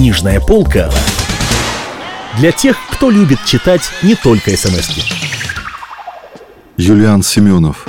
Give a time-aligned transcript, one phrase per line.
[0.00, 0.90] Книжная полка
[2.38, 5.02] для тех, кто любит читать не только смс -ки.
[6.78, 7.88] Юлиан Семенов.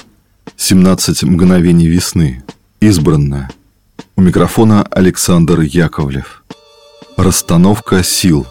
[0.57, 2.43] 17 мгновений весны.
[2.81, 3.49] Избранная.
[4.17, 6.43] У микрофона Александр Яковлев.
[7.15, 8.45] Расстановка сил.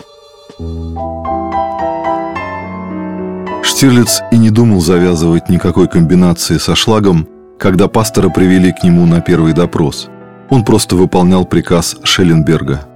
[3.63, 9.21] Штирлиц и не думал завязывать никакой комбинации со шлагом, когда пастора привели к нему на
[9.21, 10.09] первый допрос.
[10.49, 12.90] Он просто выполнял приказ Шелленберга.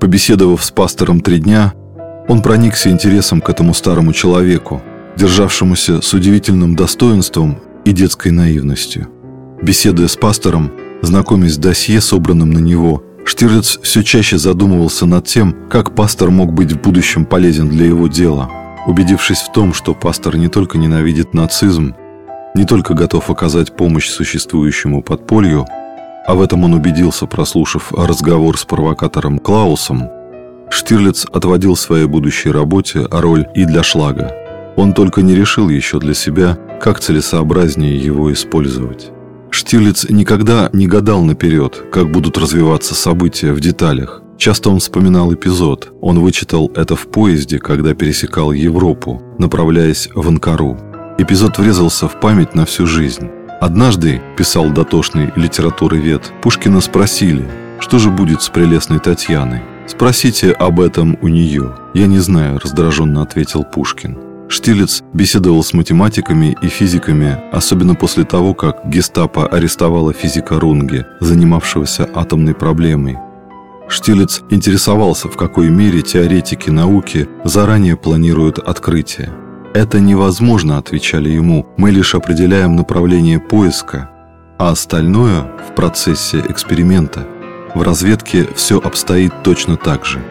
[0.00, 1.72] Побеседовав с пастором три дня,
[2.28, 4.82] он проникся интересом к этому старому человеку,
[5.16, 9.08] державшемуся с удивительным достоинством и детской наивностью.
[9.62, 10.72] Беседуя с пастором,
[11.02, 16.52] знакомясь с досье, собранным на него, Штирлиц все чаще задумывался над тем, как пастор мог
[16.52, 18.50] быть в будущем полезен для его дела.
[18.86, 21.94] Убедившись в том, что пастор не только ненавидит нацизм,
[22.54, 25.66] не только готов оказать помощь существующему подполью,
[26.26, 30.10] а в этом он убедился, прослушав разговор с провокатором Клаусом,
[30.70, 34.32] Штирлиц отводил своей будущей работе роль и для шлага.
[34.76, 39.12] Он только не решил еще для себя, как целесообразнее его использовать.
[39.50, 44.20] Штирлиц никогда не гадал наперед, как будут развиваться события в деталях.
[44.36, 45.92] Часто он вспоминал эпизод.
[46.00, 50.76] Он вычитал это в поезде, когда пересекал Европу, направляясь в Анкару.
[51.18, 53.30] Эпизод врезался в память на всю жизнь.
[53.64, 57.48] Однажды, писал дотошный литературовед, Пушкина спросили,
[57.80, 59.62] что же будет с прелестной Татьяной.
[59.86, 61.74] «Спросите об этом у нее».
[61.94, 64.18] «Я не знаю»,– раздраженно ответил Пушкин.
[64.48, 72.06] Штилец беседовал с математиками и физиками, особенно после того, как гестапо арестовало физика Рунге, занимавшегося
[72.14, 73.16] атомной проблемой.
[73.88, 79.30] Штилец интересовался, в какой мере теоретики науки заранее планируют открытие.
[79.74, 84.08] «Это невозможно»,– отвечали ему,– «мы лишь определяем направление поиска,
[84.56, 87.26] а остальное в процессе эксперимента».
[87.74, 90.22] В разведке все обстоит точно так же.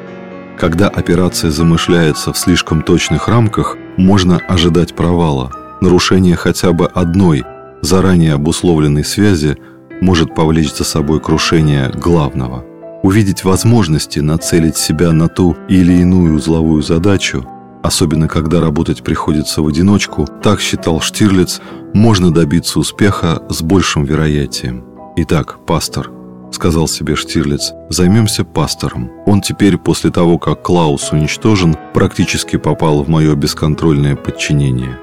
[0.57, 5.51] Когда операция замышляется в слишком точных рамках, можно ожидать провала.
[5.81, 7.43] Нарушение хотя бы одной,
[7.81, 9.57] заранее обусловленной связи
[9.99, 12.63] может повлечь за собой крушение главного.
[13.03, 17.45] Увидеть возможности нацелить себя на ту или иную узловую задачу,
[17.83, 21.61] особенно когда работать приходится в одиночку, так считал Штирлиц,
[21.93, 24.83] можно добиться успеха с большим вероятием.
[25.17, 26.09] Итак, пастор–
[26.53, 29.11] сказал себе Штирлиц, займемся пастором.
[29.25, 34.97] Он теперь, после того, как Клаус уничтожен, практически попал в мое бесконтрольное подчинение.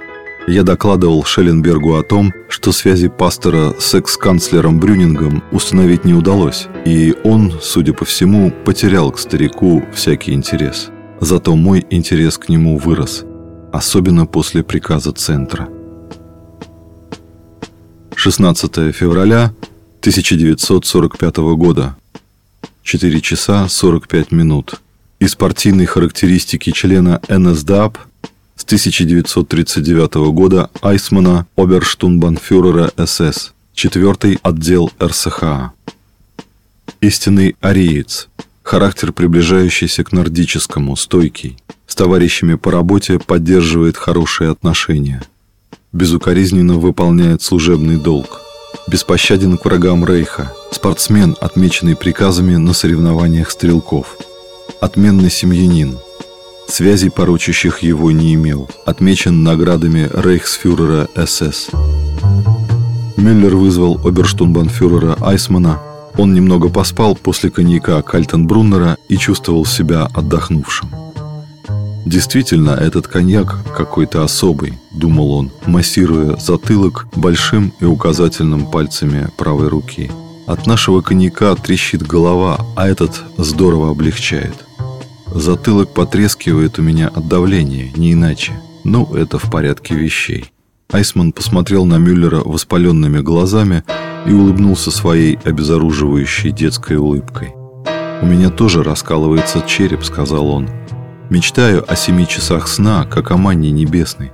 [0.46, 7.14] Я докладывал Шелленбергу о том, что связи пастора с экс-канцлером Брюнингом установить не удалось, и
[7.24, 10.90] он, судя по всему, потерял к старику всякий интерес.
[11.20, 13.24] Зато мой интерес к нему вырос,
[13.72, 15.68] особенно после приказа Центра.
[18.16, 19.52] 16 февраля
[20.00, 21.96] 1945 года.
[22.84, 24.80] 4 часа 45 минут.
[25.18, 27.98] Из партийной характеристики члена НСДАП
[28.56, 35.72] с 1939 года Айсмана Оберштунбанфюрера СС, 4 отдел РСХА.
[37.02, 38.29] Истинный ариец.
[38.70, 41.56] Характер, приближающийся к нордическому, стойкий.
[41.88, 45.24] С товарищами по работе поддерживает хорошие отношения.
[45.92, 48.40] Безукоризненно выполняет служебный долг
[48.86, 54.16] беспощаден к врагам Рейха, спортсмен, отмеченный приказами на соревнованиях стрелков,
[54.80, 55.98] отменный семьянин,
[56.68, 61.70] связей, порочащих его, не имел, отмечен наградами рейхсфюрера СС.
[63.16, 65.89] Мюллер вызвал оберштунбанфюрера Айсмана.
[66.20, 70.90] Он немного поспал после коньяка Кальтенбруннера и чувствовал себя отдохнувшим.
[72.04, 80.12] Действительно, этот коньяк какой-то особый, думал он, массируя затылок большим и указательным пальцами правой руки.
[80.46, 84.66] От нашего коньяка трещит голова, а этот здорово облегчает.
[85.34, 88.60] Затылок потрескивает у меня от давления, не иначе.
[88.84, 90.52] Ну, это в порядке вещей.
[90.92, 93.84] Айсман посмотрел на Мюллера воспаленными глазами
[94.26, 97.54] и улыбнулся своей обезоруживающей детской улыбкой.
[98.22, 100.68] «У меня тоже раскалывается череп»,— сказал он.
[101.30, 104.32] Мечтаю о семи часах сна, как о манне небесной.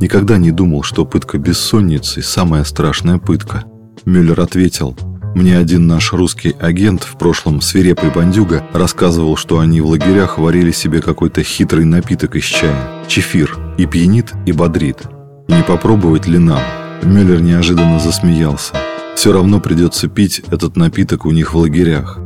[0.00, 3.64] Никогда не думал, что пытка бессонницей– самая страшная пытка.
[4.04, 4.94] Мюллер ответил,
[5.34, 10.72] мне один наш русский агент, в прошлом свирепый бандюга, рассказывал, что они в лагерях варили
[10.72, 15.04] себе какой-то хитрый напиток из чая– чефир, и пьянит, и бодрит.
[15.48, 16.60] Не попробовать ли нам?
[17.02, 18.74] Мюллер неожиданно засмеялся.
[19.16, 22.18] Все равно придется пить этот напиток у них в лагерях.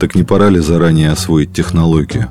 [0.00, 2.28] Так не пора ли заранее освоить технологию?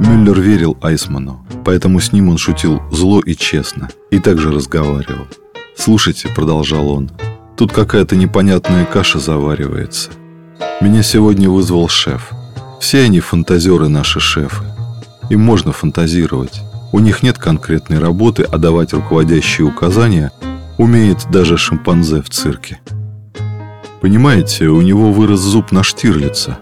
[0.00, 5.26] Мюллер верил Айсману, поэтому с ним он шутил зло и честно, и также разговаривал.
[5.76, 7.10] «Слушайте»,— продолжал он,—
[7.56, 10.10] «тут какая-то непонятная каша заваривается.
[10.80, 12.30] Меня сегодня вызвал шеф.
[12.80, 14.64] Все они фантазеры наши шефы.
[15.28, 16.62] Им можно фантазировать.
[16.90, 20.32] У них нет конкретной работы, а давать руководящие указания
[20.80, 22.80] умеет даже шимпанзе в цирке.
[24.00, 26.58] Понимаете, у него вырос зуб на Штирлица.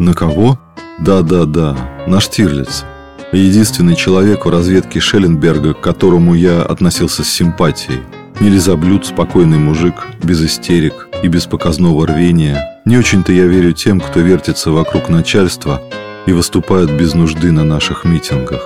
[0.00, 0.58] На кого?
[0.98, 1.76] Да-да-да,
[2.08, 2.84] на Штирлица.
[3.30, 8.00] Единственный человек в разведке Шелленберга, к которому я относился с симпатией.
[8.40, 9.94] Не лизоблюд, спокойный мужик,
[10.24, 12.80] без истерик и без показного рвения.
[12.84, 15.80] Не очень-то я верю тем, кто вертится вокруг начальства
[16.26, 18.62] и выступает без нужды на наших митингах.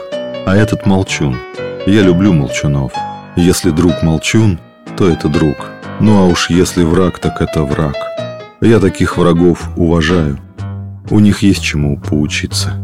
[0.47, 1.37] А этот молчун.
[1.87, 2.93] Я люблю молчунов.
[3.37, 4.59] Если друг молчун,
[5.01, 5.57] то это друг.
[5.99, 7.97] Ну а уж если враг, так это враг.
[8.61, 10.39] Я таких врагов уважаю.
[11.09, 12.75] У них есть чему поучиться.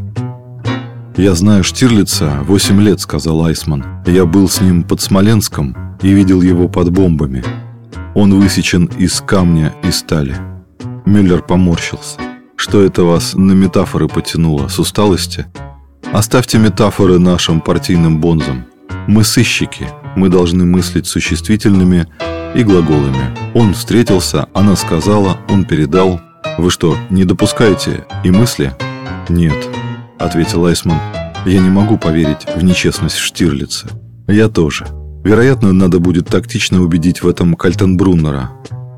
[1.18, 3.84] «Я знаю Штирлица 8 лет»,— сказал Айсман.
[4.06, 7.44] «Я был с ним под Смоленском и видел его под бомбами.
[8.14, 10.36] Он высечен из камня и стали».
[11.04, 12.18] Мюллер поморщился.
[12.56, 14.68] «Что это вас на метафоры потянуло?
[14.68, 15.44] С усталости?»
[16.14, 18.64] «Оставьте метафоры нашим партийным бонзам.
[19.06, 19.86] Мы сыщики,
[20.16, 22.08] мы должны мыслить существительными
[22.54, 23.36] и глаголами.
[23.54, 26.20] Он встретился, она сказала, он передал.
[26.58, 28.74] Вы что, не допускаете и мысли?»
[29.28, 29.68] «Нет»,—
[30.18, 30.98] ответил Айсман.
[31.44, 33.88] «Я не могу поверить в нечестность Штирлица».
[34.26, 34.86] «Я тоже.
[35.22, 38.50] Вероятно, надо будет тактично убедить в этом Кальтенбруннера».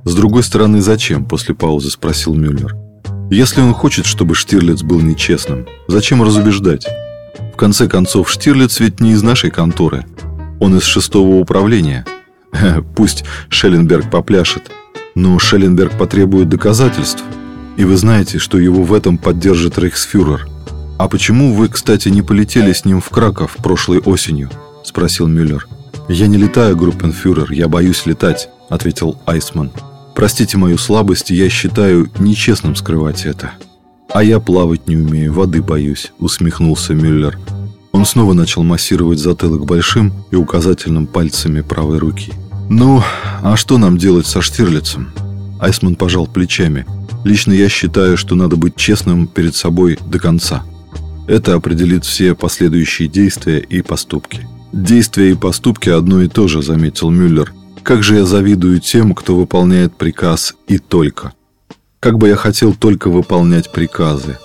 [0.05, 2.77] «С другой стороны, зачем?»— после паузы спросил Мюллер.
[3.31, 6.87] «Если он хочет, чтобы Штирлиц был нечестным, зачем разубеждать?
[7.53, 10.07] В конце концов, Штирлиц ведь не из нашей конторы.
[10.61, 12.05] Он из шестого управления.
[12.97, 14.71] Пусть Шелленберг попляшет,
[15.15, 17.23] но Шелленберг потребует доказательств.
[17.77, 20.49] И вы знаете, что его в этом поддержит Рейхсфюрер».
[20.99, 24.51] «А почему вы, кстати, не полетели с ним в Краков прошлой осенью?»–
[24.85, 25.69] спросил Мюллер.
[26.09, 29.71] «Я не летаю, группенфюрер, я боюсь летать»,– ответил Айсман.
[30.17, 33.53] «Простите мою слабость, я считаю нечестным скрывать это».
[34.11, 37.39] «А я плавать не умею, воды боюсь»,– усмехнулся Мюллер.
[37.93, 42.33] Он снова начал массировать затылок большим и указательным пальцами правой руки.
[42.69, 43.03] «Ну,
[43.43, 45.13] а что нам делать со Штирлицем?»
[45.61, 46.87] Айсман пожал плечами.
[47.25, 50.63] «Лично я считаю, что надо быть честным перед собой до конца».
[51.29, 54.49] Это определит все последующие действия и поступки.
[54.73, 57.53] Действия и поступки одно и то же, заметил Мюллер.
[57.83, 61.33] Как же я завидую тем, кто выполняет приказ и только.
[62.01, 64.39] Как бы я хотел только выполнять приказы.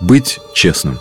[0.00, 0.98] Быть честным.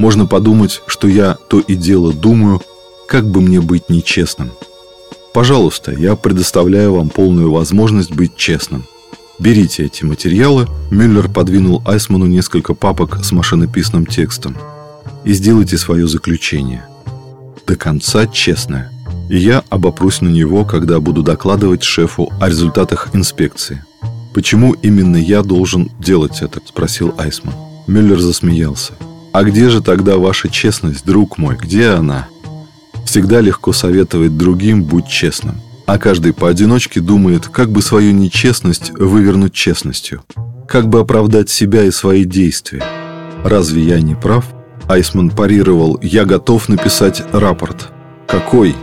[0.00, 2.62] Можно подумать, что я то и дело думаю,
[3.06, 4.50] как бы мне быть нечестным.
[5.34, 8.86] Пожалуйста, я предоставляю вам полную возможность быть честным.
[9.38, 10.66] Берите эти материалы.
[10.90, 14.56] Мюллер подвинул Айсману несколько папок с машинописным текстом.
[15.24, 16.86] И сделайте свое заключение.
[17.66, 18.90] До конца честное.
[19.28, 23.84] И я обопрусь на него, когда буду докладывать шефу о результатах инспекции.
[24.32, 27.52] «Почему именно я должен делать это?»– спросил Айсман.
[27.86, 28.94] Мюллер засмеялся.
[29.32, 31.56] «А где же тогда ваша честность, друг мой?
[31.56, 32.28] Где она?»
[33.04, 35.60] Всегда легко советовать другим «будь честным»
[35.90, 40.22] а каждый поодиночке думает, как бы свою нечестность вывернуть честностью,
[40.68, 42.84] как бы оправдать себя и свои действия.
[43.44, 44.44] Разве я не прав?
[44.86, 47.88] Айсман парировал, я готов написать рапорт.
[48.28, 48.76] Какой?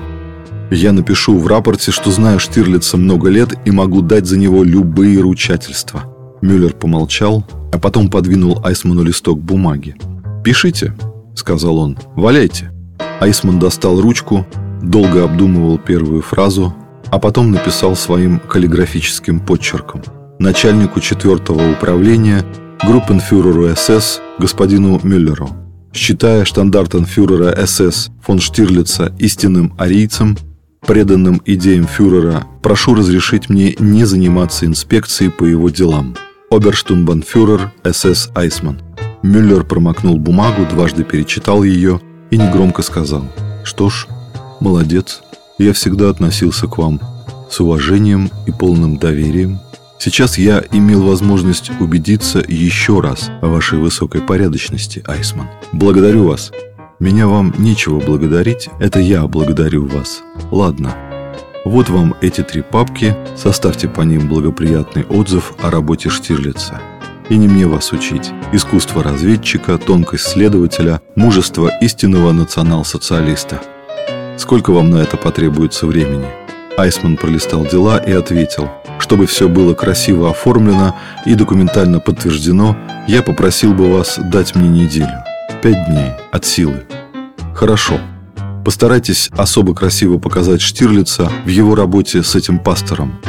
[0.69, 5.21] Я напишу в рапорте, что знаю Штирлица много лет и могу дать за него любые
[5.21, 6.03] ручательства.
[6.41, 9.95] Мюллер помолчал, а потом подвинул Айсману листок бумаги.
[10.47, 10.94] «Пишите»,—
[11.35, 12.71] сказал он,— «валяйте».
[13.19, 14.47] Айсман достал ручку,
[14.81, 16.73] долго обдумывал первую фразу,
[17.07, 20.04] а потом написал своим каллиграфическим подчерком
[20.39, 22.45] начальнику четвертого управления
[22.81, 25.49] группенфюреру СС господину Мюллеру.
[25.92, 30.37] Считая штандартенфюрера СС фон Штирлица истинным арийцем,
[30.80, 36.16] преданным идеям фюрера, прошу разрешить мне не заниматься инспекцией по его делам.
[36.49, 38.86] Оберштунбанфюрер СС Айсман.
[39.24, 43.26] Мюллер промокнул бумагу, дважды перечитал ее и негромко сказал
[43.64, 44.07] «Что ж,
[44.59, 45.21] молодец,
[45.57, 47.00] я всегда относился к вам
[47.50, 49.59] с уважением и полным доверием.
[50.00, 55.47] Сейчас я имел возможность убедиться еще раз о вашей высокой порядочности, Айсман.
[55.71, 56.52] Благодарю вас.
[57.00, 60.21] Меня вам нечего благодарить, это я благодарю вас.
[60.52, 60.95] Ладно.
[61.66, 66.80] Вот вам эти три папки, составьте по ним благоприятный отзыв о работе Штирлица.
[67.29, 68.31] И не мне вас учить.
[68.51, 73.61] Искусство разведчика, тонкость следователя, мужество истинного национал-социалиста–
[74.37, 76.27] Сколько вам на это потребуется времени?»
[76.77, 78.69] Айсман пролистал дела и ответил,
[78.99, 85.23] чтобы все было красиво оформлено и документально подтверждено, я попросил бы вас дать мне неделю.
[85.63, 86.83] Пять дней от силы.
[87.55, 87.99] Хорошо.
[88.63, 93.19] Постарайтесь особо красиво показать Штирлица в его работе с этим пастором.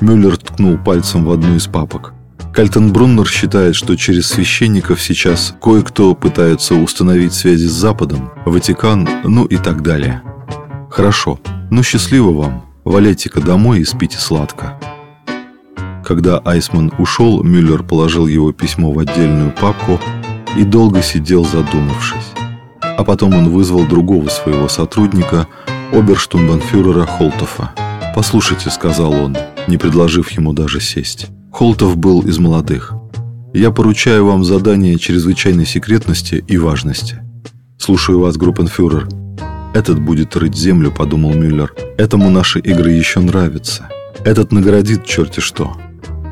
[0.00, 2.14] Мюллер ткнул пальцем в одну из папок.
[2.52, 9.56] Кальтенбруннер считает, что через священников сейчас кое-кто пытается установить связи с Западом, Ватикан, ну и
[9.56, 10.22] так далее.
[10.90, 11.40] Хорошо,
[11.70, 12.66] ну счастливо вам.
[12.84, 14.78] Валяйте-ка домой и спите сладко.
[16.04, 19.98] Когда Айсман ушел, Мюллер положил его письмо в отдельную папку
[20.58, 22.32] и долго сидел задумавшись.
[22.82, 25.46] А потом он вызвал другого своего сотрудника,
[25.92, 27.72] оберштумбанфюрера Холтофа.
[28.14, 31.28] «Послушайте»,— сказал он, не предложив ему даже сесть.
[31.52, 32.94] Холтов был из молодых.
[33.52, 37.18] «Я поручаю вам задание чрезвычайной секретности и важности.
[37.76, 39.06] Слушаю вас, группенфюрер».
[39.74, 41.74] «Этот будет рыть землю»,— подумал Мюллер.
[41.98, 43.88] «Этому наши игры еще нравятся.
[44.24, 45.76] Этот наградит черти что.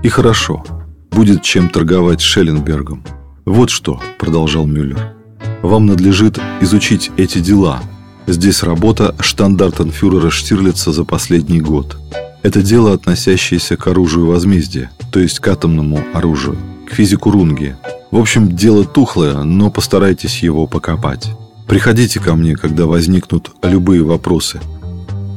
[0.02, 0.64] И хорошо.
[1.10, 3.04] Будет чем торговать Шелленбергом.
[3.44, 5.14] Вот что»,— продолжал Мюллер.
[5.62, 7.82] «Вам надлежит изучить эти дела.
[8.26, 11.98] Здесь работа штандартенфюрера Штирлица за последний год.
[12.42, 16.56] Это дело, относящееся к оружию возмездия, то есть к атомному оружию,
[16.88, 17.76] к физику Рунге.
[18.10, 21.30] В общем, дело тухлое, но постарайтесь его покопать.
[21.68, 24.58] Приходите ко мне, когда возникнут любые вопросы.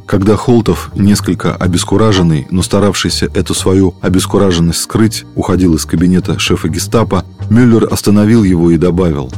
[0.08, 7.26] Когда Холтов, несколько обескураженный, но старавшийся эту свою обескураженность скрыть, уходил из кабинета шефа гестапо,
[7.50, 9.32] Мюллер остановил его и добавил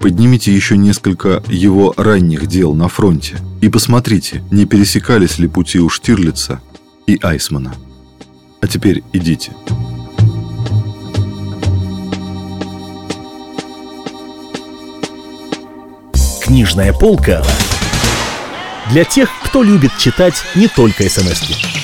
[0.00, 5.88] «Поднимите еще несколько его ранних дел на фронте и посмотрите, не пересекались ли пути у
[5.88, 6.60] Штирлица
[7.12, 7.74] и Айсмана.
[8.60, 9.52] А теперь идите».
[16.42, 17.42] Книжная полка
[18.90, 21.81] для тех, кто любит читать не только смс -ки.